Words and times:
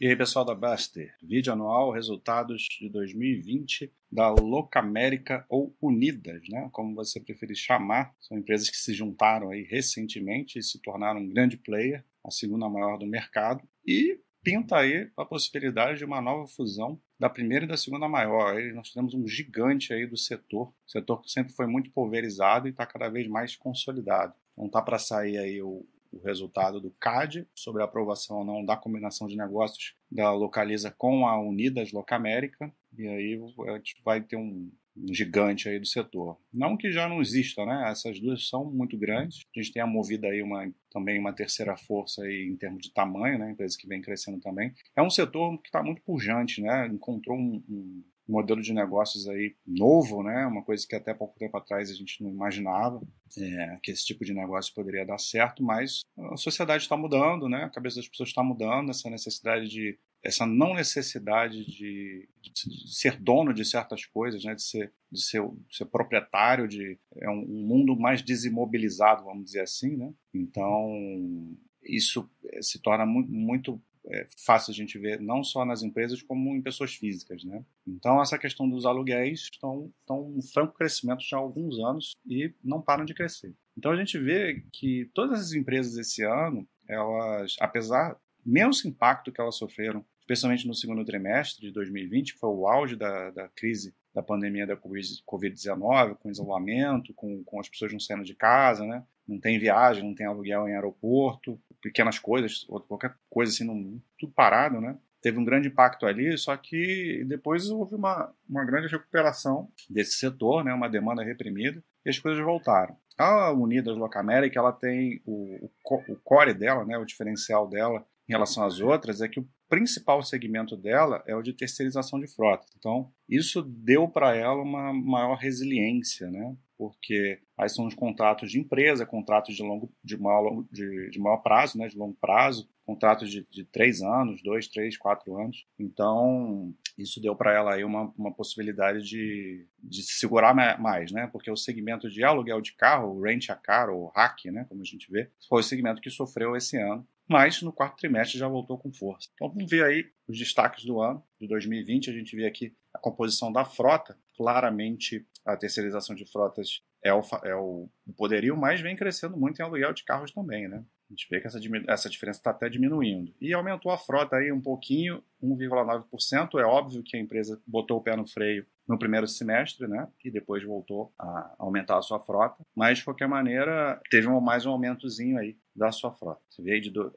E 0.00 0.06
aí, 0.06 0.14
pessoal 0.14 0.44
da 0.44 0.54
Baster, 0.54 1.12
vídeo 1.20 1.52
anual, 1.52 1.90
resultados 1.90 2.68
de 2.78 2.88
2020 2.88 3.92
da 4.08 4.30
Locamérica 4.30 5.44
ou 5.48 5.76
Unidas, 5.82 6.40
né? 6.48 6.68
como 6.72 6.94
você 6.94 7.18
preferir 7.18 7.56
chamar. 7.56 8.14
São 8.20 8.38
empresas 8.38 8.70
que 8.70 8.76
se 8.76 8.94
juntaram 8.94 9.50
aí 9.50 9.64
recentemente 9.64 10.56
e 10.56 10.62
se 10.62 10.80
tornaram 10.80 11.18
um 11.18 11.28
grande 11.28 11.56
player, 11.56 12.04
a 12.24 12.30
segunda 12.30 12.68
maior 12.68 12.96
do 12.96 13.08
mercado. 13.08 13.68
E 13.84 14.20
pinta 14.40 14.76
aí 14.76 15.10
a 15.16 15.24
possibilidade 15.24 15.98
de 15.98 16.04
uma 16.04 16.20
nova 16.20 16.46
fusão 16.46 17.00
da 17.18 17.28
primeira 17.28 17.64
e 17.64 17.68
da 17.68 17.76
segunda 17.76 18.08
maior. 18.08 18.56
Aí 18.56 18.72
nós 18.72 18.92
temos 18.92 19.14
um 19.14 19.26
gigante 19.26 19.92
aí 19.92 20.06
do 20.06 20.16
setor, 20.16 20.72
setor 20.86 21.20
que 21.22 21.28
sempre 21.28 21.52
foi 21.52 21.66
muito 21.66 21.90
pulverizado 21.90 22.68
e 22.68 22.70
está 22.70 22.86
cada 22.86 23.08
vez 23.08 23.26
mais 23.26 23.56
consolidado. 23.56 24.32
Então 24.52 24.68
tá 24.68 24.80
para 24.80 25.00
sair 25.00 25.38
aí 25.38 25.60
o, 25.60 25.84
o 26.12 26.18
resultado 26.18 26.80
do 26.80 26.90
CAD 26.98 27.46
sobre 27.54 27.82
a 27.82 27.84
aprovação 27.84 28.38
ou 28.38 28.44
não 28.44 28.64
da 28.64 28.76
combinação 28.76 29.26
de 29.26 29.36
negócios 29.36 29.94
da 30.10 30.32
Localiza 30.32 30.90
com 30.90 31.26
a 31.26 31.38
Unidas 31.40 31.92
Locamérica, 31.92 32.72
e 32.96 33.06
aí 33.06 33.40
a 33.68 33.76
gente 33.76 34.00
vai 34.04 34.20
ter 34.20 34.36
um, 34.36 34.70
gigante 35.10 35.68
aí 35.68 35.78
do 35.78 35.86
setor. 35.86 36.38
Não 36.52 36.76
que 36.76 36.90
já 36.90 37.08
não 37.08 37.20
exista, 37.20 37.64
né? 37.64 37.90
Essas 37.90 38.18
duas 38.20 38.48
são 38.48 38.64
muito 38.64 38.96
grandes. 38.96 39.44
A 39.54 39.60
gente 39.60 39.72
tem 39.72 39.82
a 39.82 39.86
Movida 39.86 40.28
aí 40.28 40.42
uma, 40.42 40.70
também 40.90 41.18
uma 41.18 41.32
terceira 41.32 41.76
força 41.76 42.22
aí 42.22 42.48
em 42.48 42.56
termos 42.56 42.82
de 42.82 42.92
tamanho, 42.92 43.38
né? 43.38 43.50
Empresa 43.50 43.76
que 43.78 43.86
vem 43.86 44.00
crescendo 44.00 44.40
também. 44.40 44.72
É 44.96 45.02
um 45.02 45.10
setor 45.10 45.58
que 45.60 45.68
está 45.68 45.82
muito 45.82 46.02
pujante, 46.02 46.60
né? 46.60 46.86
Encontrou 46.88 47.36
um, 47.36 47.62
um 47.68 48.04
modelo 48.28 48.60
de 48.60 48.72
negócios 48.72 49.26
aí 49.28 49.56
novo, 49.66 50.22
né? 50.22 50.46
Uma 50.46 50.62
coisa 50.62 50.86
que 50.86 50.94
até 50.94 51.14
pouco 51.14 51.38
tempo 51.38 51.56
atrás 51.56 51.90
a 51.90 51.94
gente 51.94 52.22
não 52.22 52.30
imaginava 52.30 53.00
é, 53.36 53.78
que 53.82 53.90
esse 53.90 54.04
tipo 54.04 54.24
de 54.24 54.34
negócio 54.34 54.74
poderia 54.74 55.06
dar 55.06 55.18
certo, 55.18 55.62
mas 55.62 56.02
a 56.32 56.36
sociedade 56.36 56.82
está 56.82 56.96
mudando, 56.96 57.48
né? 57.48 57.64
A 57.64 57.70
cabeça 57.70 57.96
das 57.96 58.08
pessoas 58.08 58.28
está 58.28 58.42
mudando, 58.42 58.90
essa 58.90 59.08
necessidade 59.08 59.68
de 59.68 59.98
essa 60.20 60.44
não 60.44 60.74
necessidade 60.74 61.64
de, 61.64 62.28
de, 62.42 62.92
ser 62.92 63.20
dono 63.20 63.54
de 63.54 63.64
certas 63.64 64.04
coisas, 64.04 64.44
né? 64.44 64.54
De 64.54 64.62
ser 64.62 64.92
de 65.10 65.22
ser, 65.22 65.42
de 65.42 65.76
ser 65.76 65.86
proprietário 65.86 66.68
de 66.68 66.98
é 67.16 67.30
um, 67.30 67.40
um 67.40 67.66
mundo 67.66 67.96
mais 67.96 68.20
desimobilizado, 68.20 69.24
vamos 69.24 69.46
dizer 69.46 69.60
assim, 69.60 69.96
né? 69.96 70.12
Então 70.34 71.56
isso 71.82 72.28
é, 72.52 72.60
se 72.60 72.80
torna 72.80 73.06
muito, 73.06 73.30
muito 73.32 73.82
é 74.10 74.26
fácil 74.44 74.70
a 74.70 74.74
gente 74.74 74.98
ver 74.98 75.20
não 75.20 75.44
só 75.44 75.64
nas 75.64 75.82
empresas 75.82 76.22
como 76.22 76.54
em 76.54 76.62
pessoas 76.62 76.94
físicas, 76.94 77.44
né? 77.44 77.64
Então 77.86 78.20
essa 78.20 78.38
questão 78.38 78.68
dos 78.68 78.86
aluguéis 78.86 79.48
estão 79.52 79.92
estão 80.00 80.34
em 80.36 80.42
franco 80.42 80.74
crescimento 80.74 81.22
já 81.22 81.36
há 81.36 81.40
alguns 81.40 81.78
anos 81.78 82.12
e 82.26 82.52
não 82.62 82.80
param 82.80 83.04
de 83.04 83.14
crescer. 83.14 83.54
Então 83.76 83.92
a 83.92 83.96
gente 83.96 84.18
vê 84.18 84.64
que 84.72 85.10
todas 85.14 85.40
as 85.40 85.52
empresas 85.52 85.96
esse 85.96 86.22
ano, 86.24 86.66
elas, 86.88 87.56
apesar 87.60 88.16
menos 88.44 88.84
impacto 88.84 89.30
que 89.30 89.40
elas 89.40 89.56
sofreram, 89.56 90.04
especialmente 90.20 90.66
no 90.66 90.74
segundo 90.74 91.04
trimestre 91.04 91.66
de 91.66 91.72
2020, 91.72 92.34
que 92.34 92.38
foi 92.38 92.50
o 92.50 92.66
auge 92.66 92.96
da, 92.96 93.30
da 93.30 93.48
crise 93.48 93.94
da 94.14 94.22
pandemia 94.22 94.66
da 94.66 94.76
Covid-19, 94.76 96.16
com 96.16 96.30
isolamento, 96.30 97.14
com, 97.14 97.44
com 97.44 97.60
as 97.60 97.68
pessoas 97.68 97.92
não 97.92 98.00
saindo 98.00 98.24
de 98.24 98.34
casa, 98.34 98.84
né? 98.84 99.04
Não 99.26 99.38
tem 99.38 99.58
viagem, 99.58 100.02
não 100.02 100.14
tem 100.14 100.26
aluguel 100.26 100.66
em 100.66 100.74
aeroporto, 100.74 101.60
pequenas 101.82 102.18
coisas, 102.18 102.66
ou 102.68 102.80
qualquer 102.80 103.14
coisa 103.28 103.52
assim, 103.52 103.64
não, 103.64 104.00
tudo 104.18 104.32
parado, 104.32 104.80
né? 104.80 104.96
Teve 105.20 105.38
um 105.38 105.44
grande 105.44 105.68
impacto 105.68 106.06
ali, 106.06 106.36
só 106.38 106.56
que 106.56 107.24
depois 107.26 107.68
houve 107.70 107.94
uma, 107.94 108.32
uma 108.48 108.64
grande 108.64 108.86
recuperação 108.86 109.68
desse 109.90 110.12
setor, 110.12 110.64
né? 110.64 110.72
Uma 110.72 110.88
demanda 110.88 111.24
reprimida, 111.24 111.82
e 112.04 112.10
as 112.10 112.18
coisas 112.18 112.42
voltaram. 112.42 112.96
A 113.18 113.52
Unidas 113.52 113.96
Locamérica, 113.96 114.60
ela 114.60 114.72
tem 114.72 115.20
o, 115.26 115.68
o 115.84 116.16
core 116.22 116.54
dela, 116.54 116.84
né? 116.84 116.96
O 116.96 117.04
diferencial 117.04 117.68
dela 117.68 118.06
em 118.28 118.32
relação 118.32 118.64
às 118.64 118.80
outras 118.80 119.20
é 119.20 119.28
que 119.28 119.40
o 119.40 119.48
principal 119.68 120.22
segmento 120.22 120.76
dela 120.76 121.22
é 121.26 121.34
o 121.34 121.42
de 121.42 121.52
terceirização 121.52 122.20
de 122.20 122.28
frota. 122.28 122.66
Então, 122.76 123.10
isso 123.28 123.62
deu 123.62 124.06
para 124.08 124.36
ela 124.36 124.62
uma 124.62 124.92
maior 124.92 125.36
resiliência, 125.36 126.30
né? 126.30 126.56
Porque 126.78 127.40
aí 127.58 127.68
são 127.68 127.86
os 127.86 127.94
contratos 127.94 128.52
de 128.52 128.60
empresa, 128.60 129.04
contratos 129.04 129.56
de 129.56 129.62
longo, 129.64 129.92
de 130.02 130.16
maior, 130.16 130.64
de, 130.70 131.10
de 131.10 131.18
maior 131.18 131.38
prazo, 131.38 131.76
né? 131.76 131.88
De 131.88 131.98
longo 131.98 132.16
prazo, 132.20 132.70
contratos 132.86 133.28
de, 133.28 133.44
de 133.50 133.64
três 133.64 134.00
anos, 134.00 134.40
dois, 134.42 134.68
três, 134.68 134.96
quatro 134.96 135.36
anos. 135.36 135.66
Então, 135.76 136.72
isso 136.96 137.20
deu 137.20 137.34
para 137.34 137.52
ela 137.52 137.74
aí 137.74 137.82
uma, 137.82 138.14
uma 138.16 138.32
possibilidade 138.32 139.02
de, 139.02 139.66
de 139.82 140.02
se 140.04 140.20
segurar 140.20 140.54
mais, 140.78 141.10
né? 141.10 141.26
Porque 141.26 141.50
o 141.50 141.56
segmento 141.56 142.08
de 142.08 142.22
aluguel 142.22 142.60
de 142.60 142.72
carro, 142.74 143.20
rent 143.20 143.50
a 143.50 143.56
car 143.56 143.90
ou 143.90 144.12
hack, 144.14 144.44
né? 144.46 144.64
Como 144.68 144.80
a 144.80 144.84
gente 144.84 145.10
vê, 145.10 145.28
foi 145.48 145.60
o 145.60 145.64
segmento 145.64 146.00
que 146.00 146.10
sofreu 146.10 146.56
esse 146.56 146.76
ano 146.76 147.04
mas 147.28 147.60
no 147.60 147.72
quarto 147.72 147.98
trimestre 147.98 148.38
já 148.38 148.48
voltou 148.48 148.78
com 148.78 148.90
força. 148.90 149.28
Então 149.34 149.50
vamos 149.50 149.70
ver 149.70 149.84
aí 149.84 150.06
os 150.26 150.38
destaques 150.38 150.84
do 150.84 150.98
ano, 151.00 151.22
de 151.38 151.46
2020. 151.46 152.08
A 152.08 152.12
gente 152.14 152.34
vê 152.34 152.46
aqui 152.46 152.74
a 152.92 152.98
composição 152.98 153.52
da 153.52 153.66
frota. 153.66 154.16
Claramente 154.38 155.26
a 155.44 155.56
terceirização 155.56 156.14
de 156.14 156.24
frotas 156.24 156.80
é 157.04 157.12
o, 157.12 157.20
é 157.42 157.54
o 157.56 157.88
poderio, 158.16 158.56
mas 158.56 158.80
vem 158.80 158.94
crescendo 158.94 159.36
muito 159.36 159.60
em 159.60 159.64
aluguel 159.64 159.92
de 159.92 160.04
carros 160.04 160.30
também, 160.30 160.68
né? 160.68 160.84
A 161.10 161.12
gente 161.12 161.26
vê 161.28 161.40
que 161.40 161.46
essa, 161.46 161.58
essa 161.88 162.08
diferença 162.08 162.38
está 162.38 162.50
até 162.50 162.68
diminuindo. 162.68 163.34
E 163.40 163.52
aumentou 163.52 163.90
a 163.90 163.98
frota 163.98 164.36
aí 164.36 164.52
um 164.52 164.60
pouquinho, 164.60 165.22
1,9%. 165.42 166.58
É 166.60 166.64
óbvio 166.64 167.02
que 167.02 167.16
a 167.16 167.20
empresa 167.20 167.60
botou 167.66 167.98
o 167.98 168.02
pé 168.02 168.16
no 168.16 168.26
freio 168.26 168.66
no 168.88 168.98
primeiro 168.98 169.28
semestre, 169.28 169.86
né? 169.86 170.08
E 170.24 170.30
depois 170.30 170.64
voltou 170.64 171.12
a 171.18 171.54
aumentar 171.58 171.98
a 171.98 172.02
sua 172.02 172.18
frota. 172.18 172.64
Mas, 172.74 172.98
de 172.98 173.04
qualquer 173.04 173.28
maneira, 173.28 174.00
teve 174.10 174.26
mais 174.40 174.64
um 174.64 174.70
aumentozinho 174.70 175.38
aí 175.38 175.58
da 175.76 175.92
sua 175.92 176.10
frota. 176.10 176.40
Você 176.48 176.62
vê 176.62 176.72
aí 176.72 176.80
de 176.80 176.90
do, 176.90 177.12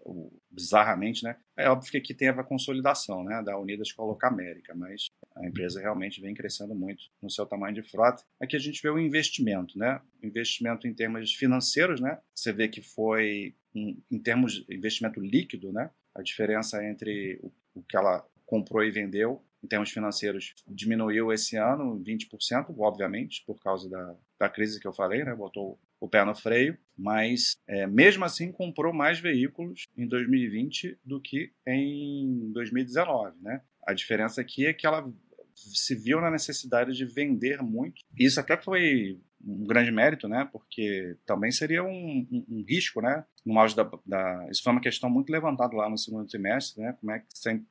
bizarramente, 0.50 1.24
né? 1.24 1.38
É 1.56 1.70
óbvio 1.70 1.90
que 1.90 1.98
aqui 1.98 2.14
tem 2.14 2.28
a 2.28 2.44
consolidação, 2.44 3.24
né? 3.24 3.42
Da 3.42 3.58
Unidas 3.58 3.92
com 3.94 4.18
a 4.22 4.28
América, 4.28 4.76
mas 4.76 5.08
a 5.36 5.48
empresa 5.48 5.80
realmente 5.80 6.20
vem 6.20 6.34
crescendo 6.34 6.76
muito 6.76 7.04
no 7.22 7.30
seu 7.32 7.46
tamanho 7.46 7.74
de 7.74 7.84
frota. 7.84 8.22
Aqui 8.40 8.58
a 8.58 8.60
gente 8.60 8.82
vê 8.82 8.90
o 8.90 9.00
investimento, 9.00 9.80
né? 9.80 10.02
Investimento 10.22 10.88
em 10.88 10.94
termos 10.94 11.34
financeiros, 11.34 12.02
né? 12.02 12.20
Você 12.36 12.52
vê 12.52 12.68
que 12.68 12.82
foi 12.82 13.56
em, 13.74 14.04
em 14.12 14.20
termos 14.20 14.66
de 14.66 14.76
investimento 14.76 15.22
líquido, 15.22 15.72
né? 15.72 15.90
A 16.14 16.22
diferença 16.22 16.84
entre 16.86 17.40
o, 17.42 17.52
o 17.74 17.84
que 17.84 17.98
ela 17.98 18.26
comprou 18.46 18.84
e 18.84 18.92
vendeu 18.92 19.44
em 19.64 19.68
termos 19.68 19.92
financeiros 19.92 20.56
diminuiu 20.68 21.32
esse 21.32 21.56
ano 21.56 22.02
20%, 22.04 22.74
obviamente, 22.80 23.44
por 23.46 23.60
causa 23.60 23.90
da, 23.90 24.16
da 24.40 24.50
crise 24.50 24.80
que 24.80 24.88
eu 24.88 24.94
falei, 24.94 25.24
né? 25.24 25.36
Botou 25.36 25.80
o 26.00 26.10
pé 26.10 26.26
no 26.26 26.34
freio, 26.34 26.78
mas 26.98 27.58
é, 27.68 27.86
mesmo 27.86 28.26
assim 28.26 28.52
comprou 28.52 28.92
mais 28.92 29.20
veículos 29.20 29.86
em 29.96 30.08
2020 30.08 30.98
do 31.06 31.22
que 31.22 31.52
em 31.68 32.52
2019, 32.52 33.38
né? 33.40 33.62
A 33.86 33.94
diferença 33.94 34.42
aqui 34.42 34.66
é 34.66 34.74
que 34.74 34.88
ela 34.88 35.08
se 35.54 35.96
viu 35.96 36.20
na 36.20 36.32
necessidade 36.32 36.94
de 36.94 37.06
vender 37.06 37.62
muito. 37.62 38.02
Isso 38.18 38.40
até 38.40 38.58
foi 38.58 39.20
um 39.46 39.64
grande 39.66 39.92
mérito, 39.92 40.28
né? 40.28 40.48
Porque 40.52 41.18
também 41.26 41.52
seria 41.52 41.84
um, 41.84 42.28
um, 42.32 42.46
um 42.50 42.66
risco, 42.68 43.02
né? 43.02 43.26
No 43.46 43.58
auge 43.60 43.76
da, 43.76 43.90
da, 44.06 44.48
isso 44.52 44.62
foi 44.64 44.72
uma 44.72 44.82
questão 44.82 45.10
muito 45.10 45.32
levantada 45.32 45.76
lá 45.76 45.90
no 45.90 45.98
segundo 45.98 46.28
trimestre, 46.28 46.82
né? 46.82 46.94
Como 47.00 47.12
é 47.12 47.20
que 47.20 47.26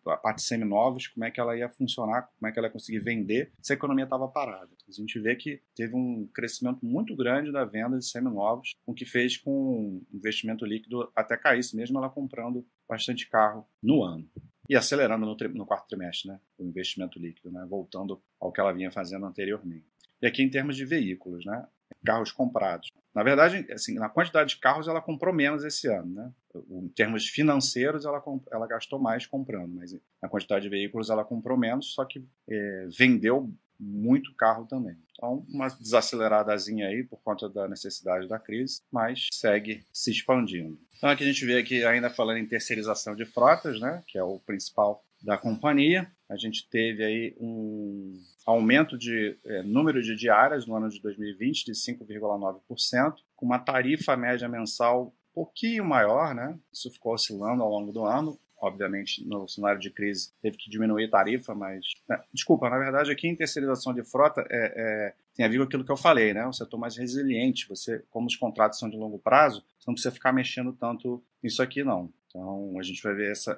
a 0.07 0.17
parte 0.17 0.39
de 0.39 0.45
seminovos, 0.45 1.07
como 1.09 1.25
é 1.25 1.31
que 1.31 1.41
ela 1.41 1.57
ia 1.57 1.69
funcionar, 1.69 2.29
como 2.39 2.49
é 2.49 2.53
que 2.53 2.59
ela 2.59 2.69
ia 2.69 2.73
conseguir 2.73 3.01
vender 3.01 3.53
se 3.61 3.73
a 3.73 3.77
economia 3.77 4.05
estava 4.05 4.27
parada. 4.29 4.71
A 4.89 4.93
gente 4.93 5.19
vê 5.21 5.37
que 5.37 5.61
teve 5.75 5.95
um 5.95 6.29
crescimento 6.35 6.85
muito 6.85 7.15
grande 7.17 7.53
da 7.53 7.65
venda 7.65 7.99
de 7.99 8.05
seminovos, 8.05 8.75
o 8.85 8.93
que 8.93 9.05
fez 9.05 9.37
com 9.37 9.51
o 9.51 10.03
investimento 10.13 10.65
líquido 10.65 11.11
até 11.15 11.37
caísse, 11.37 11.77
mesmo 11.77 11.99
ela 11.99 12.11
comprando 12.11 12.67
bastante 12.89 13.29
carro 13.29 13.65
no 13.83 14.03
ano 14.03 14.29
e 14.71 14.77
acelerando 14.77 15.27
no, 15.27 15.37
no, 15.55 15.67
quarto 15.67 15.89
trimestre, 15.89 16.29
né? 16.29 16.41
O 16.57 16.65
investimento 16.65 17.19
líquido, 17.19 17.51
né? 17.51 17.67
Voltando 17.69 18.23
ao 18.41 18.53
que 18.53 18.61
ela 18.61 18.73
vinha 18.73 18.89
fazendo 18.89 19.27
anteriormente. 19.27 19.85
E 20.23 20.27
aqui 20.27 20.43
em 20.43 20.51
termos 20.51 20.77
de 20.77 20.85
veículos, 20.85 21.45
né? 21.45 21.67
Carros 22.05 22.33
comprados. 22.33 22.89
Na 23.15 23.23
verdade, 23.23 23.67
assim, 23.73 23.95
na 23.95 24.09
quantidade 24.09 24.55
de 24.55 24.61
carros 24.61 24.87
ela 24.87 25.01
comprou 25.01 25.35
menos 25.35 25.65
esse 25.65 25.89
ano, 25.89 26.15
né? 26.15 26.33
Em 26.71 26.89
termos 26.89 27.27
financeiros 27.27 28.05
ela, 28.05 28.23
ela 28.53 28.67
gastou 28.67 28.99
mais 28.99 29.27
comprando, 29.27 29.75
mas 29.75 29.93
na 30.23 30.29
quantidade 30.29 30.63
de 30.63 30.69
veículos 30.69 31.11
ela 31.11 31.25
comprou 31.25 31.59
menos, 31.59 31.93
só 31.93 32.05
que 32.05 32.25
é, 32.49 32.89
vendeu 32.97 33.53
muito 33.81 34.35
carro 34.35 34.67
também. 34.67 34.97
Então, 35.13 35.45
uma 35.49 35.69
desaceleradazinha 35.69 36.87
aí 36.89 37.03
por 37.03 37.21
conta 37.23 37.49
da 37.49 37.67
necessidade 37.67 38.29
da 38.29 38.39
crise, 38.39 38.83
mas 38.93 39.27
segue 39.33 39.85
se 39.93 40.11
expandindo. 40.11 40.79
Então, 40.97 41.09
aqui 41.09 41.25
a 41.25 41.27
gente 41.27 41.45
vê 41.45 41.59
aqui 41.59 41.85
ainda 41.85 42.11
falando 42.11 42.39
em 42.39 42.47
terceirização 42.47 43.17
de 43.17 43.25
frotas, 43.25 43.81
né, 43.81 44.03
que 44.07 44.19
é 44.19 44.23
o 44.23 44.39
principal 44.41 45.03
da 45.23 45.37
companhia. 45.37 46.11
A 46.31 46.37
gente 46.37 46.69
teve 46.71 47.05
aí 47.05 47.37
um 47.41 48.23
aumento 48.47 48.97
de 48.97 49.37
é, 49.45 49.65
número 49.65 50.01
de 50.01 50.15
diárias 50.15 50.65
no 50.65 50.77
ano 50.77 50.89
de 50.89 51.03
2020 51.03 51.65
de 51.65 51.73
5,9%, 51.73 53.15
com 53.35 53.45
uma 53.45 53.59
tarifa 53.59 54.17
média 54.17 54.49
mensal 54.49 55.07
um 55.07 55.35
pouquinho 55.35 55.85
maior, 55.85 56.33
né? 56.33 56.57
Isso 56.73 56.89
ficou 56.89 57.15
oscilando 57.15 57.65
ao 57.65 57.69
longo 57.69 57.91
do 57.91 58.05
ano. 58.05 58.39
Obviamente, 58.63 59.27
no 59.27 59.49
cenário 59.49 59.81
de 59.81 59.91
crise, 59.91 60.33
teve 60.41 60.57
que 60.57 60.71
diminuir 60.71 61.07
a 61.07 61.11
tarifa, 61.11 61.53
mas. 61.53 61.85
Né, 62.09 62.23
desculpa, 62.33 62.71
na 62.71 62.79
verdade, 62.79 63.11
aqui 63.11 63.27
em 63.27 63.35
terceirização 63.35 63.93
de 63.93 64.05
frota 64.05 64.47
é, 64.49 64.75
é, 64.77 65.15
tem 65.35 65.45
a 65.45 65.49
ver 65.49 65.59
com 65.59 65.65
aquilo 65.65 65.85
que 65.85 65.91
eu 65.91 65.97
falei, 65.97 66.33
né? 66.33 66.47
O 66.47 66.53
setor 66.53 66.79
mais 66.79 66.97
resiliente. 66.97 67.69
Você, 67.69 68.05
como 68.09 68.29
os 68.29 68.37
contratos 68.37 68.79
são 68.79 68.89
de 68.89 68.97
longo 68.97 69.19
prazo, 69.19 69.65
você 69.79 69.85
não 69.89 69.95
precisa 69.95 70.15
ficar 70.15 70.33
mexendo 70.33 70.73
tanto 70.75 71.21
nisso 71.43 71.61
aqui, 71.61 71.83
não. 71.83 72.13
Então, 72.31 72.79
a 72.79 72.83
gente 72.83 73.03
vai 73.03 73.13
ver 73.13 73.33
essa, 73.33 73.57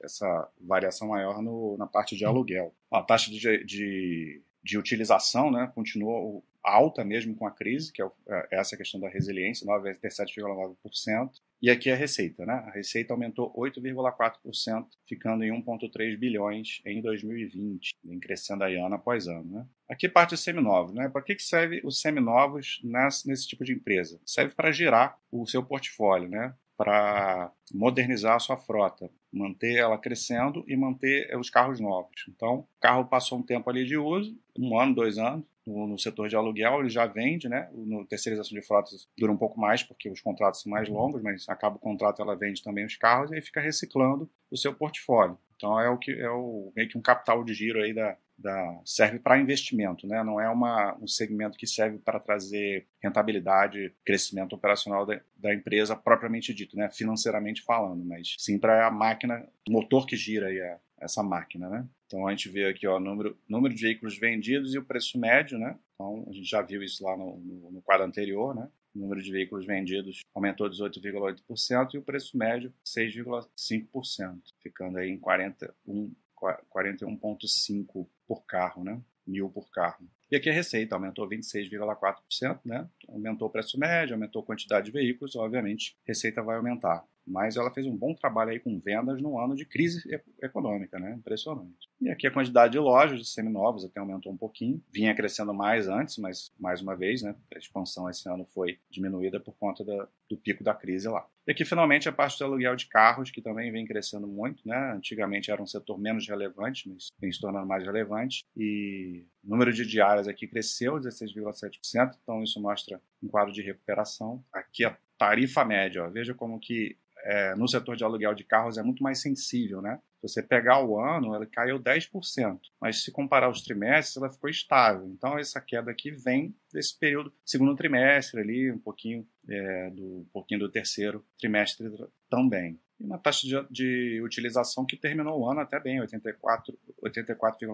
essa 0.00 0.48
variação 0.60 1.08
maior 1.08 1.42
no, 1.42 1.76
na 1.76 1.86
parte 1.86 2.16
de 2.16 2.24
aluguel. 2.24 2.72
A 2.90 3.02
taxa 3.02 3.28
de, 3.30 3.64
de, 3.64 4.40
de 4.62 4.78
utilização 4.78 5.50
né, 5.50 5.70
continuou 5.74 6.44
alta 6.62 7.04
mesmo 7.04 7.34
com 7.34 7.46
a 7.46 7.50
crise, 7.50 7.92
que 7.92 8.00
é, 8.02 8.06
é 8.28 8.46
essa 8.52 8.76
questão 8.76 9.00
da 9.00 9.08
resiliência, 9.08 9.66
97,9%. 9.66 11.30
E 11.60 11.70
aqui 11.70 11.90
a 11.90 11.96
receita, 11.96 12.46
né? 12.46 12.52
A 12.66 12.70
receita 12.70 13.12
aumentou 13.12 13.52
8,4%, 13.54 14.86
ficando 15.08 15.42
em 15.42 15.50
1,3 15.50 16.16
bilhões 16.16 16.80
em 16.86 17.02
2020, 17.02 17.96
vem 18.04 18.20
crescendo 18.20 18.62
aí 18.62 18.76
ano 18.76 18.94
após 18.94 19.26
ano, 19.26 19.44
né? 19.44 19.66
Aqui 19.88 20.08
parte 20.08 20.30
dos 20.30 20.44
seminovos, 20.44 20.94
né? 20.94 21.08
Para 21.08 21.22
que, 21.22 21.34
que 21.34 21.42
serve 21.42 21.80
os 21.82 22.00
seminovos 22.00 22.80
nesse, 22.84 23.26
nesse 23.26 23.48
tipo 23.48 23.64
de 23.64 23.72
empresa? 23.72 24.20
Serve 24.24 24.54
para 24.54 24.70
girar 24.70 25.18
o 25.32 25.46
seu 25.46 25.64
portfólio, 25.64 26.28
né? 26.28 26.54
Para 26.78 27.52
modernizar 27.74 28.36
a 28.36 28.38
sua 28.38 28.56
frota, 28.56 29.10
manter 29.32 29.76
ela 29.76 29.98
crescendo 29.98 30.64
e 30.66 30.76
manter 30.76 31.36
os 31.36 31.50
carros 31.50 31.80
novos. 31.80 32.24
Então, 32.28 32.60
o 32.60 32.68
carro 32.80 33.04
passou 33.04 33.38
um 33.38 33.42
tempo 33.42 33.68
ali 33.68 33.84
de 33.84 33.98
uso, 33.98 34.34
um 34.56 34.78
ano, 34.78 34.94
dois 34.94 35.18
anos, 35.18 35.44
no, 35.68 35.86
no, 35.86 35.98
setor 35.98 36.28
de 36.28 36.36
aluguel, 36.36 36.80
ele 36.80 36.88
já 36.88 37.06
vende, 37.06 37.48
né? 37.48 37.68
No 37.72 38.04
terceirização 38.06 38.58
de 38.58 38.66
frotas 38.66 39.08
dura 39.16 39.32
um 39.32 39.36
pouco 39.36 39.60
mais, 39.60 39.82
porque 39.82 40.08
os 40.10 40.20
contratos 40.20 40.62
são 40.62 40.70
mais 40.70 40.88
longos, 40.88 41.22
mas 41.22 41.48
acaba 41.48 41.76
o 41.76 41.80
contrato, 41.80 42.22
ela 42.22 42.36
vende 42.36 42.62
também 42.62 42.84
os 42.84 42.96
carros 42.96 43.30
e 43.30 43.34
aí 43.34 43.42
fica 43.42 43.60
reciclando 43.60 44.30
o 44.50 44.56
seu 44.56 44.74
portfólio. 44.74 45.38
Então 45.56 45.78
é 45.78 45.90
o 45.90 45.98
que 45.98 46.12
é 46.12 46.30
o, 46.30 46.72
meio 46.74 46.88
que 46.88 46.96
um 46.96 47.02
capital 47.02 47.44
de 47.44 47.52
giro 47.52 47.82
aí 47.82 47.92
da, 47.92 48.16
da 48.38 48.80
serve 48.84 49.18
para 49.18 49.38
investimento, 49.38 50.06
né? 50.06 50.22
Não 50.22 50.40
é 50.40 50.48
uma, 50.48 50.96
um 51.00 51.06
segmento 51.06 51.58
que 51.58 51.66
serve 51.66 51.98
para 51.98 52.20
trazer 52.20 52.86
rentabilidade, 53.02 53.92
crescimento 54.04 54.54
operacional 54.54 55.04
da, 55.04 55.20
da, 55.36 55.52
empresa 55.52 55.96
propriamente 55.96 56.54
dito, 56.54 56.76
né? 56.76 56.88
Financeiramente 56.90 57.62
falando, 57.62 58.04
mas 58.04 58.36
sim 58.38 58.58
para 58.58 58.86
a 58.86 58.90
máquina, 58.90 59.46
o 59.68 59.72
motor 59.72 60.06
que 60.06 60.16
gira 60.16 60.46
aí 60.46 60.60
a, 60.60 60.78
essa 61.00 61.22
máquina, 61.22 61.68
né? 61.68 61.88
Então 62.06 62.26
a 62.26 62.30
gente 62.30 62.48
vê 62.48 62.66
aqui 62.66 62.86
o 62.86 62.98
número, 62.98 63.38
número 63.48 63.74
de 63.74 63.82
veículos 63.82 64.18
vendidos 64.18 64.74
e 64.74 64.78
o 64.78 64.84
preço 64.84 65.18
médio, 65.18 65.58
né? 65.58 65.78
Então 65.94 66.24
a 66.28 66.32
gente 66.32 66.48
já 66.48 66.62
viu 66.62 66.82
isso 66.82 67.04
lá 67.04 67.16
no, 67.16 67.36
no, 67.38 67.70
no 67.72 67.82
quadro 67.82 68.06
anterior, 68.06 68.54
né? 68.54 68.68
O 68.94 68.98
número 68.98 69.22
de 69.22 69.30
veículos 69.30 69.66
vendidos 69.66 70.20
aumentou 70.34 70.68
18,8% 70.68 71.94
e 71.94 71.98
o 71.98 72.02
preço 72.02 72.36
médio 72.36 72.72
6,5%, 72.84 74.40
ficando 74.60 74.98
aí 74.98 75.10
em 75.10 75.18
41, 75.18 76.12
41,5 76.36 78.08
por 78.26 78.44
carro, 78.46 78.82
né? 78.82 79.00
Mil 79.26 79.50
por 79.50 79.70
carro. 79.70 80.08
E 80.30 80.36
aqui 80.36 80.48
a 80.50 80.52
receita 80.52 80.94
aumentou 80.94 81.28
26,4%, 81.28 82.60
né? 82.64 82.88
Aumentou 83.08 83.48
o 83.48 83.50
preço 83.50 83.78
médio, 83.78 84.14
aumentou 84.14 84.42
a 84.42 84.44
quantidade 84.44 84.86
de 84.86 84.92
veículos, 84.92 85.36
obviamente, 85.36 85.96
a 86.04 86.08
receita 86.08 86.42
vai 86.42 86.56
aumentar 86.56 87.04
mas 87.28 87.56
ela 87.56 87.70
fez 87.70 87.86
um 87.86 87.96
bom 87.96 88.14
trabalho 88.14 88.50
aí 88.50 88.58
com 88.58 88.78
vendas 88.78 89.20
no 89.20 89.38
ano 89.38 89.54
de 89.54 89.64
crise 89.64 90.02
econômica, 90.42 90.98
né? 90.98 91.14
Impressionante. 91.14 91.88
E 92.00 92.08
aqui 92.08 92.26
a 92.26 92.30
quantidade 92.30 92.72
de 92.72 92.78
lojas 92.78 93.18
de 93.18 93.26
seminovos 93.26 93.84
até 93.84 94.00
aumentou 94.00 94.32
um 94.32 94.36
pouquinho, 94.36 94.82
vinha 94.92 95.14
crescendo 95.14 95.52
mais 95.52 95.88
antes, 95.88 96.18
mas 96.18 96.52
mais 96.58 96.80
uma 96.80 96.96
vez, 96.96 97.22
né? 97.22 97.34
A 97.54 97.58
expansão 97.58 98.08
esse 98.08 98.28
ano 98.28 98.46
foi 98.54 98.78
diminuída 98.90 99.38
por 99.38 99.54
conta 99.56 99.84
da, 99.84 100.08
do 100.28 100.36
pico 100.36 100.62
da 100.64 100.74
crise 100.74 101.08
lá. 101.08 101.26
E 101.46 101.50
aqui 101.50 101.64
finalmente 101.64 102.08
a 102.08 102.12
parte 102.12 102.38
do 102.38 102.44
aluguel 102.44 102.76
de 102.76 102.86
carros, 102.86 103.30
que 103.30 103.40
também 103.40 103.72
vem 103.72 103.86
crescendo 103.86 104.26
muito, 104.26 104.66
né? 104.66 104.92
Antigamente 104.94 105.50
era 105.50 105.62
um 105.62 105.66
setor 105.66 105.98
menos 105.98 106.28
relevante, 106.28 106.88
mas 106.88 107.08
vem 107.18 107.32
se 107.32 107.40
tornando 107.40 107.66
mais 107.66 107.84
relevante. 107.84 108.44
E 108.56 109.24
o 109.42 109.48
número 109.48 109.72
de 109.72 109.86
diárias 109.86 110.28
aqui 110.28 110.46
cresceu 110.46 111.00
16,7%, 111.00 112.16
então 112.22 112.42
isso 112.42 112.60
mostra 112.60 113.00
um 113.22 113.28
quadro 113.28 113.52
de 113.52 113.62
recuperação. 113.62 114.44
Aqui 114.52 114.84
a 114.84 114.96
tarifa 115.16 115.64
média, 115.64 116.04
ó, 116.04 116.08
veja 116.08 116.34
como 116.34 116.58
que 116.58 116.96
é, 117.24 117.54
no 117.56 117.68
setor 117.68 117.96
de 117.96 118.04
aluguel 118.04 118.34
de 118.34 118.44
carros 118.44 118.78
é 118.78 118.82
muito 118.82 119.02
mais 119.02 119.20
sensível, 119.20 119.82
né? 119.82 120.00
Se 120.20 120.28
você 120.28 120.42
pegar 120.42 120.84
o 120.84 120.98
ano, 120.98 121.34
ela 121.34 121.46
caiu 121.46 121.78
10%, 121.78 122.58
mas 122.80 123.04
se 123.04 123.12
comparar 123.12 123.48
os 123.48 123.62
trimestres, 123.62 124.16
ela 124.16 124.32
ficou 124.32 124.50
estável. 124.50 125.06
Então, 125.06 125.38
essa 125.38 125.60
queda 125.60 125.90
aqui 125.90 126.10
vem 126.10 126.54
desse 126.72 126.98
período, 126.98 127.32
segundo 127.44 127.76
trimestre 127.76 128.40
ali, 128.40 128.72
um 128.72 128.78
pouquinho, 128.78 129.26
é, 129.48 129.90
do, 129.90 130.20
um 130.20 130.28
pouquinho 130.32 130.60
do 130.60 130.70
terceiro 130.70 131.24
trimestre 131.38 131.88
também. 132.28 132.80
E 133.00 133.04
uma 133.04 133.18
taxa 133.18 133.46
de, 133.46 133.54
de 133.70 134.22
utilização 134.22 134.84
que 134.84 134.96
terminou 134.96 135.40
o 135.40 135.50
ano 135.50 135.60
até 135.60 135.78
bem, 135.78 136.00
84,9% 136.00 136.74
84, 137.00 137.68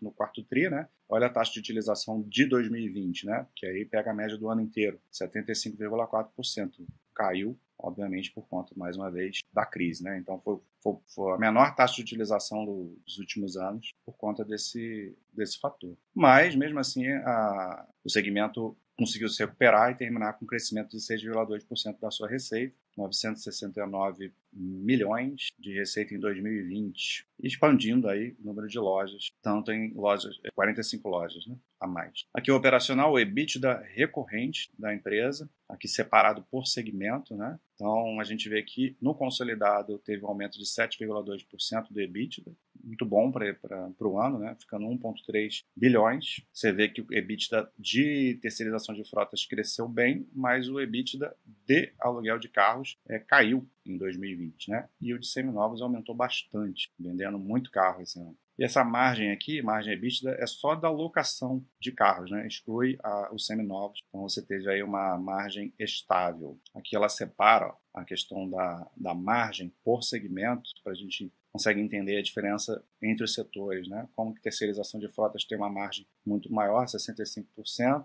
no 0.00 0.12
quarto 0.12 0.42
tri, 0.44 0.68
né? 0.70 0.88
Olha 1.08 1.26
a 1.26 1.30
taxa 1.30 1.52
de 1.52 1.58
utilização 1.60 2.22
de 2.22 2.46
2020, 2.46 3.26
né? 3.26 3.46
Que 3.56 3.66
aí 3.66 3.84
pega 3.84 4.10
a 4.10 4.14
média 4.14 4.36
do 4.36 4.48
ano 4.48 4.60
inteiro, 4.60 5.00
75,4%. 5.12 6.86
Caiu 7.14 7.58
obviamente 7.82 8.30
por 8.32 8.46
conta, 8.46 8.72
mais 8.76 8.96
uma 8.96 9.10
vez, 9.10 9.40
da 9.52 9.64
crise. 9.66 10.02
Né? 10.04 10.18
Então, 10.18 10.40
foi, 10.40 10.58
foi, 10.82 10.96
foi 11.14 11.34
a 11.34 11.38
menor 11.38 11.74
taxa 11.74 11.96
de 11.96 12.02
utilização 12.02 12.64
do, 12.64 12.96
dos 13.04 13.18
últimos 13.18 13.56
anos 13.56 13.92
por 14.04 14.16
conta 14.16 14.44
desse, 14.44 15.16
desse 15.32 15.58
fator. 15.58 15.96
Mas, 16.14 16.54
mesmo 16.54 16.78
assim, 16.78 17.06
a, 17.08 17.86
o 18.04 18.10
segmento 18.10 18.76
conseguiu 18.96 19.28
se 19.28 19.42
recuperar 19.42 19.90
e 19.90 19.96
terminar 19.96 20.34
com 20.34 20.44
um 20.44 20.48
crescimento 20.48 20.90
de 20.90 20.98
6,2% 20.98 21.98
da 21.98 22.10
sua 22.10 22.28
receita, 22.28 22.76
969 22.96 24.32
milhões 24.52 25.48
de 25.58 25.72
receita 25.72 26.14
em 26.14 26.18
2020, 26.18 27.26
expandindo 27.42 28.08
aí 28.08 28.36
o 28.40 28.46
número 28.46 28.66
de 28.66 28.78
lojas, 28.78 29.30
tanto 29.40 29.70
em 29.70 29.92
lojas, 29.94 30.38
45 30.54 31.08
lojas, 31.08 31.46
né, 31.46 31.56
a 31.78 31.86
mais. 31.86 32.26
Aqui 32.34 32.50
o 32.50 32.56
operacional, 32.56 33.12
o 33.12 33.18
EBITDA 33.18 33.82
recorrente 33.94 34.70
da 34.78 34.92
empresa, 34.92 35.48
aqui 35.68 35.86
separado 35.86 36.44
por 36.50 36.66
segmento, 36.66 37.36
né? 37.36 37.58
Então 37.74 38.20
a 38.20 38.24
gente 38.24 38.48
vê 38.48 38.62
que 38.62 38.96
no 39.00 39.14
consolidado 39.14 39.98
teve 39.98 40.24
um 40.24 40.28
aumento 40.28 40.58
de 40.58 40.64
7,2% 40.64 41.86
do 41.90 42.00
EBITDA, 42.00 42.52
muito 42.82 43.04
bom 43.06 43.30
para 43.30 44.08
o 44.08 44.18
ano, 44.18 44.38
né? 44.38 44.56
ficando 44.58 44.86
1,3 44.86 45.64
bilhões. 45.76 46.42
Você 46.52 46.72
vê 46.72 46.88
que 46.88 47.00
o 47.00 47.06
EBITDA 47.10 47.70
de 47.78 48.38
terceirização 48.40 48.94
de 48.94 49.08
frotas 49.08 49.46
cresceu 49.46 49.88
bem, 49.88 50.26
mas 50.34 50.68
o 50.68 50.80
EBITDA 50.80 51.34
de 51.70 51.92
aluguel 52.00 52.36
de 52.36 52.48
carros 52.48 52.98
é, 53.08 53.20
caiu 53.20 53.64
em 53.86 53.96
2020. 53.96 54.70
Né? 54.70 54.88
E 55.00 55.14
o 55.14 55.20
de 55.20 55.26
seminovos 55.28 55.80
aumentou 55.80 56.16
bastante, 56.16 56.92
vendendo 56.98 57.38
muito 57.38 57.70
carro 57.70 58.02
esse 58.02 58.18
ano. 58.18 58.36
E 58.58 58.64
essa 58.64 58.82
margem 58.84 59.30
aqui, 59.30 59.62
margem 59.62 59.92
EBITDA, 59.94 60.36
é 60.38 60.46
só 60.46 60.74
da 60.74 60.90
locação 60.90 61.64
de 61.80 61.92
carros, 61.92 62.30
né? 62.30 62.44
exclui 62.46 62.98
a, 63.04 63.32
os 63.32 63.46
seminovos. 63.46 64.00
Então 64.08 64.22
você 64.22 64.44
teve 64.44 64.68
aí 64.68 64.82
uma 64.82 65.16
margem 65.16 65.72
estável. 65.78 66.58
Aqui 66.74 66.96
ela 66.96 67.08
separa 67.08 67.72
a 67.94 68.04
questão 68.04 68.50
da, 68.50 68.90
da 68.96 69.14
margem 69.14 69.72
por 69.84 70.02
segmento, 70.02 70.68
para 70.82 70.92
a 70.92 70.96
gente 70.96 71.32
consegue 71.52 71.80
entender 71.80 72.16
a 72.16 72.22
diferença 72.22 72.84
entre 73.02 73.24
os 73.24 73.34
setores, 73.34 73.88
né? 73.88 74.08
Como 74.14 74.34
que 74.34 74.40
terceirização 74.40 75.00
de 75.00 75.08
frotas 75.08 75.44
tem 75.44 75.58
uma 75.58 75.70
margem 75.70 76.06
muito 76.24 76.52
maior, 76.52 76.84
65%, 76.84 78.04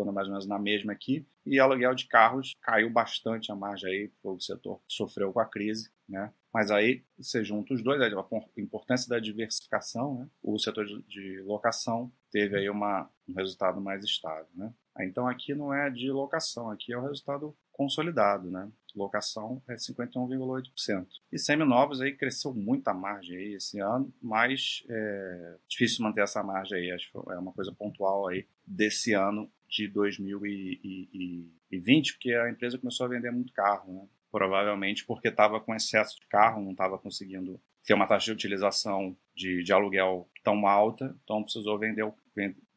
ficou 0.00 0.12
mais 0.12 0.26
ou 0.26 0.32
menos 0.32 0.46
na 0.46 0.58
mesma 0.58 0.92
aqui, 0.92 1.26
e 1.46 1.58
aluguel 1.58 1.94
de 1.94 2.06
carros 2.06 2.54
caiu 2.62 2.90
bastante 2.90 3.50
a 3.52 3.56
margem 3.56 3.90
aí, 3.90 4.12
o 4.22 4.40
setor 4.40 4.80
sofreu 4.88 5.32
com 5.32 5.40
a 5.40 5.46
crise, 5.46 5.90
né? 6.08 6.32
Mas 6.52 6.70
aí 6.70 7.04
você 7.16 7.44
junta 7.44 7.72
os 7.74 7.82
dois, 7.82 8.00
a 8.02 8.10
importância 8.58 9.08
da 9.08 9.18
diversificação, 9.18 10.18
né? 10.18 10.28
O 10.42 10.58
setor 10.58 10.84
de 10.84 11.40
locação 11.42 12.12
teve 12.30 12.56
aí 12.56 12.68
uma, 12.68 13.08
um 13.28 13.34
resultado 13.34 13.80
mais 13.80 14.04
estável, 14.04 14.48
né? 14.54 14.72
Então 15.00 15.26
aqui 15.28 15.54
não 15.54 15.72
é 15.72 15.88
de 15.88 16.10
locação, 16.10 16.70
aqui 16.70 16.92
é 16.92 16.98
o 16.98 17.02
resultado 17.02 17.56
consolidado, 17.72 18.50
né? 18.50 18.70
Locação 18.94 19.62
é 19.68 19.74
51,8%. 19.74 21.06
E 21.32 21.38
seminovos 21.38 22.00
aí 22.00 22.14
cresceu 22.14 22.52
muita 22.52 22.92
margem 22.92 23.36
aí 23.36 23.54
esse 23.54 23.78
ano, 23.78 24.12
mas 24.20 24.84
é 24.90 25.56
difícil 25.68 26.04
manter 26.04 26.22
essa 26.22 26.42
margem 26.42 26.78
aí, 26.78 26.90
acho 26.90 27.10
que 27.10 27.16
é 27.32 27.38
uma 27.38 27.52
coisa 27.52 27.72
pontual 27.72 28.26
aí 28.28 28.46
desse 28.66 29.12
ano 29.14 29.50
de 29.70 29.88
2020, 29.88 32.12
porque 32.14 32.34
a 32.34 32.50
empresa 32.50 32.78
começou 32.78 33.06
a 33.06 33.10
vender 33.10 33.30
muito 33.30 33.52
carro, 33.52 33.92
né? 33.92 34.08
Provavelmente 34.30 35.04
porque 35.06 35.28
estava 35.28 35.60
com 35.60 35.74
excesso 35.74 36.18
de 36.20 36.26
carro, 36.26 36.62
não 36.62 36.72
estava 36.72 36.98
conseguindo 36.98 37.60
ter 37.84 37.94
uma 37.94 38.06
taxa 38.06 38.26
de 38.26 38.32
utilização 38.32 39.16
de, 39.34 39.62
de 39.62 39.72
aluguel 39.72 40.28
tão 40.44 40.66
alta, 40.66 41.16
então 41.24 41.42
precisou 41.42 41.78
vender, 41.78 42.04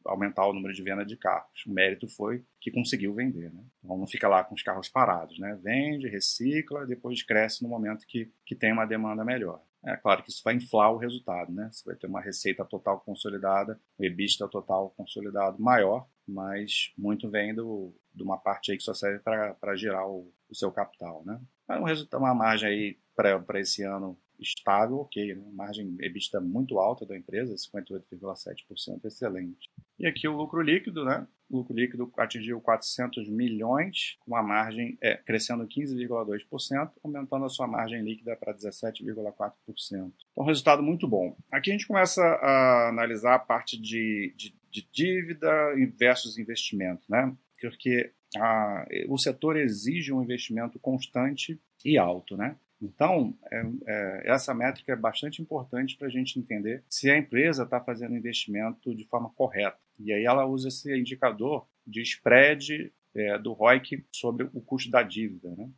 aumentar 0.04 0.46
o 0.46 0.52
número 0.52 0.74
de 0.74 0.82
venda 0.82 1.04
de 1.04 1.16
carros. 1.16 1.64
O 1.66 1.72
mérito 1.72 2.08
foi 2.08 2.44
que 2.60 2.70
conseguiu 2.70 3.14
vender, 3.14 3.52
né? 3.52 3.64
Então 3.82 3.98
não 3.98 4.06
fica 4.06 4.28
lá 4.28 4.44
com 4.44 4.54
os 4.54 4.62
carros 4.62 4.88
parados, 4.88 5.38
né? 5.38 5.58
Vende, 5.62 6.08
recicla, 6.08 6.86
depois 6.86 7.22
cresce 7.22 7.62
no 7.62 7.68
momento 7.68 8.06
que, 8.06 8.30
que 8.46 8.54
tem 8.54 8.72
uma 8.72 8.86
demanda 8.86 9.24
melhor. 9.24 9.62
É 9.84 9.96
claro 9.96 10.22
que 10.22 10.30
isso 10.30 10.42
vai 10.42 10.54
inflar 10.54 10.92
o 10.92 10.96
resultado, 10.96 11.52
né? 11.52 11.68
Você 11.70 11.84
vai 11.84 11.94
ter 11.94 12.06
uma 12.06 12.20
receita 12.20 12.64
total 12.64 13.00
consolidada, 13.00 13.78
um 13.98 14.04
EBITDA 14.04 14.48
total 14.48 14.90
consolidado 14.96 15.62
maior, 15.62 16.08
mas 16.26 16.92
muito 16.96 17.30
vem 17.30 17.54
do, 17.54 17.94
de 18.14 18.22
uma 18.22 18.38
parte 18.38 18.70
aí 18.70 18.76
que 18.76 18.84
só 18.84 18.94
serve 18.94 19.18
para 19.20 19.76
gerar 19.76 20.06
o, 20.06 20.32
o, 20.48 20.54
seu 20.54 20.70
capital, 20.72 21.22
né? 21.24 21.40
Mas 21.66 21.80
um 21.80 21.84
resultado, 21.84 22.20
uma 22.20 22.34
margem 22.34 22.68
aí 22.68 22.98
para 23.14 23.60
esse 23.60 23.82
ano 23.82 24.18
estável, 24.38 24.98
ok, 24.98 25.34
né? 25.34 25.44
margem 25.52 25.96
EBITDA 26.00 26.40
muito 26.40 26.78
alta 26.78 27.06
da 27.06 27.16
empresa, 27.16 27.54
58,7%, 27.54 29.04
excelente. 29.04 29.70
E 29.98 30.06
aqui 30.06 30.26
o 30.26 30.36
lucro 30.36 30.60
líquido, 30.60 31.04
né? 31.04 31.26
lucro 31.50 31.74
líquido 31.74 32.12
atingiu 32.18 32.60
400 32.60 33.28
milhões, 33.28 34.16
com 34.20 34.36
a 34.36 34.42
margem 34.42 34.98
é, 35.00 35.16
crescendo 35.16 35.66
15,2%, 35.66 36.90
aumentando 37.02 37.44
a 37.44 37.48
sua 37.48 37.66
margem 37.66 38.02
líquida 38.02 38.36
para 38.36 38.54
17,4%. 38.54 39.52
Então, 39.92 40.44
resultado 40.44 40.82
muito 40.82 41.06
bom. 41.06 41.36
Aqui 41.50 41.70
a 41.70 41.72
gente 41.72 41.86
começa 41.86 42.22
a 42.22 42.88
analisar 42.88 43.34
a 43.34 43.38
parte 43.38 43.80
de, 43.80 44.34
de, 44.36 44.54
de 44.74 44.88
dívida 44.92 45.72
versus 45.96 46.36
investimento, 46.36 47.04
né? 47.08 47.32
Porque 47.60 48.12
a, 48.36 48.84
o 49.08 49.16
setor 49.16 49.56
exige 49.56 50.12
um 50.12 50.20
investimento 50.20 50.80
constante 50.80 51.60
e 51.84 51.96
alto, 51.96 52.36
né? 52.36 52.56
Então, 52.82 53.38
é, 53.50 53.62
é, 53.86 54.22
essa 54.32 54.52
métrica 54.52 54.92
é 54.92 54.96
bastante 54.96 55.40
importante 55.40 55.96
para 55.96 56.08
a 56.08 56.10
gente 56.10 56.38
entender 56.38 56.82
se 56.88 57.08
a 57.08 57.16
empresa 57.16 57.62
está 57.62 57.80
fazendo 57.80 58.16
investimento 58.16 58.94
de 58.94 59.04
forma 59.06 59.30
correta. 59.30 59.78
E 59.98 60.12
aí 60.12 60.24
ela 60.24 60.44
usa 60.44 60.68
esse 60.68 60.94
indicador 60.94 61.66
de 61.86 62.02
spread 62.02 62.92
é, 63.14 63.38
do 63.38 63.52
ROIC 63.52 64.04
sobre 64.12 64.50
o 64.52 64.60
custo 64.60 64.90
da 64.90 65.02
dívida. 65.02 65.54
Né? 65.56 65.70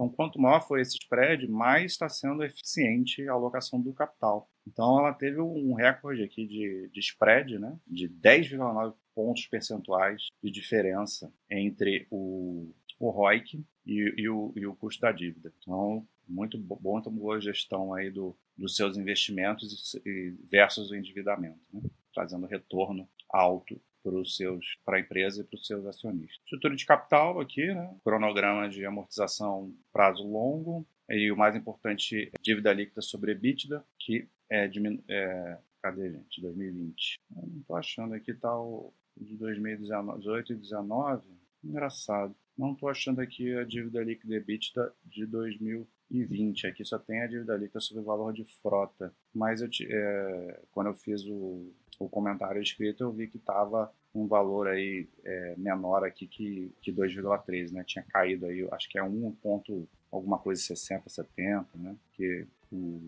Então, 0.00 0.08
quanto 0.08 0.40
maior 0.40 0.66
for 0.66 0.80
esse 0.80 0.96
spread, 0.96 1.46
mais 1.46 1.92
está 1.92 2.08
sendo 2.08 2.42
eficiente 2.42 3.28
a 3.28 3.32
alocação 3.32 3.78
do 3.78 3.92
capital. 3.92 4.50
Então, 4.66 4.98
ela 4.98 5.12
teve 5.12 5.38
um 5.42 5.74
recorde 5.74 6.22
aqui 6.22 6.46
de, 6.46 6.88
de 6.90 7.00
spread, 7.00 7.58
né, 7.58 7.78
de 7.86 8.08
10,9 8.08 8.94
pontos 9.14 9.46
percentuais 9.46 10.28
de 10.42 10.50
diferença 10.50 11.30
entre 11.50 12.06
o, 12.10 12.72
o 12.98 13.10
ROIC 13.10 13.62
e, 13.84 14.14
e, 14.16 14.26
o, 14.26 14.54
e 14.56 14.66
o 14.66 14.74
custo 14.74 15.02
da 15.02 15.12
dívida. 15.12 15.52
Então, 15.60 16.08
muito 16.26 16.56
bom, 16.56 16.78
muito 16.82 17.10
boa 17.10 17.38
gestão 17.38 17.92
aí 17.92 18.10
do, 18.10 18.34
dos 18.56 18.76
seus 18.76 18.96
investimentos 18.96 20.00
versus 20.50 20.90
o 20.90 20.96
endividamento, 20.96 21.60
né? 21.70 21.82
trazendo 22.14 22.46
retorno 22.46 23.06
alto 23.28 23.78
para 24.84 24.96
a 24.96 25.00
empresa 25.00 25.42
e 25.42 25.44
para 25.44 25.56
os 25.56 25.66
seus 25.66 25.84
acionistas. 25.86 26.40
Estrutura 26.44 26.74
de 26.74 26.86
capital 26.86 27.40
aqui, 27.40 27.66
né? 27.66 27.94
cronograma 28.04 28.68
de 28.68 28.84
amortização 28.84 29.74
prazo 29.92 30.26
longo 30.26 30.86
e 31.08 31.30
o 31.30 31.36
mais 31.36 31.56
importante, 31.56 32.30
dívida 32.40 32.72
líquida 32.72 33.02
sobre 33.02 33.32
EBITDA, 33.32 33.84
que 33.98 34.28
é, 34.48 34.68
diminu 34.68 35.02
é 35.08 35.58
cadê 35.80 36.10
gente? 36.10 36.40
2020. 36.40 37.20
Eu 37.36 37.48
não 37.48 37.60
estou 37.60 37.76
achando 37.76 38.14
aqui 38.14 38.32
o 38.44 38.92
de 39.16 39.36
2018 39.36 40.52
e 40.52 40.56
2019. 40.56 41.22
Engraçado. 41.64 42.34
Não 42.56 42.72
estou 42.72 42.88
achando 42.88 43.20
aqui 43.20 43.54
a 43.56 43.64
dívida 43.64 44.02
líquida 44.02 44.36
EBITDA 44.36 44.92
de 45.04 45.26
2020. 45.26 46.66
Aqui 46.66 46.84
só 46.84 46.98
tem 46.98 47.22
a 47.22 47.26
dívida 47.26 47.56
líquida 47.56 47.80
sobre 47.80 48.02
o 48.02 48.06
valor 48.06 48.32
de 48.32 48.44
frota. 48.62 49.14
Mas 49.34 49.62
eu, 49.62 49.68
é, 49.88 50.62
quando 50.70 50.88
eu 50.88 50.94
fiz 50.94 51.24
o, 51.26 51.72
o 52.00 52.08
comentário 52.08 52.62
escrito, 52.62 53.04
eu 53.04 53.12
vi 53.12 53.28
que 53.28 53.36
estava 53.36 53.92
um 54.14 54.26
valor 54.26 54.66
aí 54.66 55.06
é, 55.22 55.54
menor 55.56 56.02
aqui 56.02 56.26
que, 56.26 56.72
que 56.80 56.90
2,3, 56.90 57.70
né? 57.72 57.84
Tinha 57.86 58.02
caído 58.02 58.46
aí, 58.46 58.66
acho 58.72 58.88
que 58.88 58.98
é 58.98 59.02
1 59.02 59.30
ponto 59.42 59.86
alguma 60.10 60.38
coisa 60.38 60.60
60, 60.60 61.08
70, 61.08 61.66
né? 61.74 61.94
Que 62.14 62.46
o, 62.72 62.98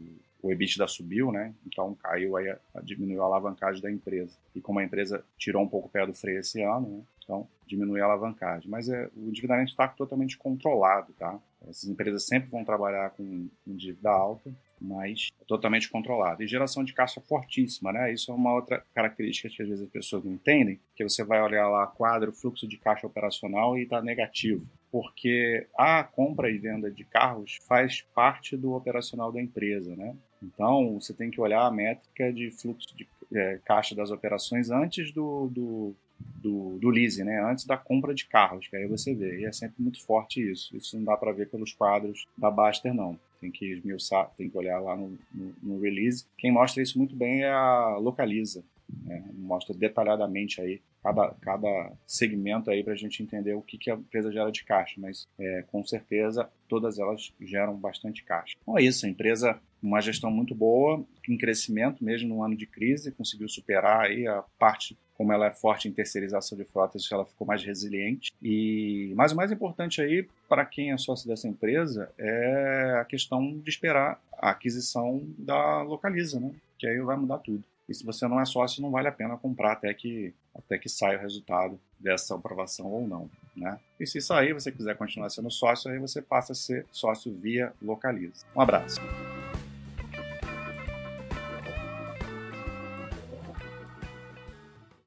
o 0.43 0.53
EBITDA 0.53 0.87
subiu, 0.87 1.33
né? 1.33 1.55
Então 1.67 1.95
caiu 1.95 2.37
aí, 2.37 2.55
diminuiu 2.85 3.23
a 3.23 3.27
alavancagem 3.27 3.83
da 3.83 3.91
empresa. 3.91 4.37
E 4.55 4.61
como 4.61 4.79
a 4.79 4.85
empresa 4.85 5.25
tirou 5.39 5.63
um 5.63 5.69
pouco 5.69 5.89
o 5.89 5.91
pé 5.91 6.07
do 6.07 6.15
freio 6.15 6.41
esse 6.41 6.63
ano, 6.63 6.99
né? 6.99 7.03
Então 7.25 7.49
diminui 7.67 8.01
a 8.01 8.05
alavancagem. 8.05 8.69
Mas 8.69 8.91
é, 8.91 9.09
o 9.17 9.29
endividamento 9.29 9.71
está 9.71 9.89
totalmente 9.89 10.37
controlado, 10.37 11.15
tá? 11.15 11.41
Essas 11.63 11.89
empresas 11.89 12.27
sempre 12.27 12.51
vão 12.51 12.65
trabalhar 12.65 13.11
com, 13.11 13.49
com 13.65 13.75
dívida 13.75 14.11
alta, 14.11 14.53
mas 14.83 15.31
totalmente 15.47 15.89
controlado. 15.89 16.43
E 16.43 16.47
geração 16.47 16.83
de 16.83 16.93
caixa 16.93 17.21
fortíssima, 17.21 17.93
né? 17.93 18.13
Isso 18.13 18.31
é 18.31 18.35
uma 18.35 18.55
outra 18.55 18.85
característica 18.95 19.49
que 19.49 19.63
às 19.63 19.69
vezes 19.69 19.85
as 19.85 19.91
pessoas 19.91 20.25
não 20.25 20.33
entendem, 20.33 20.81
que 20.95 21.05
você 21.05 21.23
vai 21.25 21.41
olhar 21.43 21.69
lá 21.69 21.87
quadro, 21.87 22.33
fluxo 22.33 22.67
de 22.67 22.77
caixa 22.77 23.07
operacional 23.07 23.79
e 23.79 23.83
está 23.83 24.03
negativo. 24.03 24.67
Porque 24.91 25.67
a 25.77 26.03
compra 26.05 26.51
e 26.51 26.59
venda 26.59 26.91
de 26.91 27.05
carros 27.05 27.59
faz 27.67 28.03
parte 28.15 28.57
do 28.57 28.73
operacional 28.75 29.33
da 29.33 29.41
empresa, 29.41 29.95
né? 29.97 30.15
Então, 30.43 30.99
você 31.01 31.15
tem 31.15 31.31
que 31.31 31.41
olhar 31.41 31.65
a 31.65 31.71
métrica 31.71 32.33
de 32.33 32.51
fluxo 32.51 32.95
de 32.97 33.09
é, 33.33 33.59
caixa 33.65 33.95
das 33.95 34.11
operações 34.11 34.71
antes 34.71 35.13
do, 35.13 35.49
do, 35.49 35.95
do, 36.19 36.79
do 36.79 36.91
lease, 36.91 37.25
né? 37.25 37.43
antes 37.43 37.65
da 37.65 37.77
compra 37.77 38.15
de 38.15 38.27
carros, 38.27 38.67
que 38.69 38.77
aí 38.77 38.87
você 38.87 39.15
vê. 39.15 39.41
E 39.41 39.45
é 39.45 39.53
sempre 39.53 39.77
muito 39.79 40.05
forte 40.05 40.51
isso. 40.51 40.77
Isso 40.77 40.97
não 40.97 41.05
dá 41.05 41.17
para 41.17 41.33
ver 41.33 41.49
pelos 41.49 41.73
quadros 41.73 42.27
da 42.37 42.51
Baster, 42.51 42.93
não. 42.93 43.19
Tem 43.43 43.51
que 43.51 43.73
esmiuçar, 43.73 44.31
tem 44.39 44.49
que 44.49 44.57
olhar 44.57 44.79
lá 44.81 44.97
no, 44.97 45.19
no, 45.35 45.55
no 45.63 45.81
release. 45.81 46.25
Quem 46.39 46.51
mostra 46.51 46.83
isso 46.83 46.97
muito 46.97 47.15
bem 47.15 47.43
é 47.43 47.51
a 47.51 47.97
Localiza. 47.99 48.65
Né? 49.05 49.25
Mostra 49.35 49.75
detalhadamente 49.75 50.61
aí 50.61 50.81
cada, 51.03 51.35
cada 51.41 51.93
segmento 52.07 52.71
aí 52.71 52.85
para 52.85 52.93
a 52.93 52.97
gente 52.97 53.23
entender 53.23 53.55
o 53.55 53.63
que, 53.63 53.77
que 53.77 53.91
a 53.91 53.95
empresa 53.95 54.31
gera 54.31 54.51
de 54.51 54.65
caixa, 54.65 54.95
mas 54.99 55.27
é, 55.39 55.63
com 55.63 55.85
certeza 55.85 56.49
todas 56.69 56.99
elas 56.99 57.35
geram 57.41 57.77
bastante 57.77 58.23
caixa. 58.25 58.57
Então 58.63 58.79
é 58.79 58.83
isso, 58.83 59.05
a 59.05 59.09
empresa 59.09 59.61
uma 59.83 60.01
gestão 60.01 60.31
muito 60.31 60.55
boa, 60.55 61.05
em 61.29 61.37
crescimento 61.37 62.05
mesmo 62.05 62.29
no 62.29 62.43
ano 62.43 62.57
de 62.57 62.67
crise, 62.67 63.11
conseguiu 63.11 63.49
superar 63.49 64.03
aí 64.03 64.29
a 64.29 64.43
parte 64.57 64.97
como 65.23 65.33
ela 65.33 65.47
é 65.47 65.53
forte 65.53 65.87
em 65.87 65.93
terceirização 65.93 66.59
de 66.59 66.65
frotas, 66.65 67.09
ela 67.13 67.25
ficou 67.25 67.47
mais 67.47 67.63
resiliente. 67.63 68.33
E 68.43 69.13
mas 69.15 69.31
o 69.31 69.37
mais 69.37 69.53
importante 69.53 70.03
aí 70.03 70.27
para 70.49 70.67
quem 70.67 70.91
é 70.91 70.99
sócio 70.99 71.29
dessa 71.29 71.47
empresa 71.47 72.11
é 72.19 72.99
a 73.01 73.05
questão 73.05 73.57
de 73.57 73.71
esperar 73.71 74.21
a 74.37 74.51
aquisição 74.51 75.23
da 75.39 75.83
Localiza, 75.83 76.41
né? 76.41 76.51
Que 76.77 76.89
aí 76.89 77.01
vai 77.01 77.17
mudar 77.17 77.39
tudo. 77.39 77.63
E 77.89 77.95
se 77.95 78.05
você 78.05 78.27
não 78.27 78.41
é 78.41 78.45
sócio, 78.45 78.83
não 78.83 78.91
vale 78.91 79.07
a 79.07 79.13
pena 79.13 79.37
comprar 79.37 79.75
até 79.75 79.95
que 79.95 80.35
até 80.53 80.77
que 80.77 80.89
saia 80.89 81.19
o 81.19 81.21
resultado 81.21 81.79
dessa 82.01 82.35
aprovação 82.35 82.87
ou 82.87 83.07
não, 83.07 83.31
né? 83.57 83.79
E 84.01 84.05
se 84.05 84.21
sair, 84.21 84.53
você 84.53 84.73
quiser 84.73 84.97
continuar 84.97 85.31
sendo 85.31 85.53
sócio, 85.53 85.89
aí 85.89 86.01
você 86.01 86.21
passa 86.21 86.51
a 86.51 86.57
ser 86.57 86.85
sócio 86.91 87.33
via 87.33 87.73
Localiza. 87.81 88.45
Um 88.57 88.61
abraço. 88.61 89.01